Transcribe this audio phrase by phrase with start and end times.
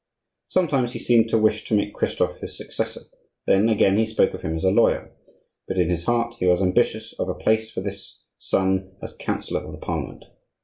[0.47, 3.01] Sometimes he seemed to wish to make Christophe his successor;
[3.45, 5.15] then again he spoke of him as a lawyer;
[5.67, 9.63] but in his heart he was ambitious of a place for this son as Councillor
[9.63, 10.25] of the Parliament.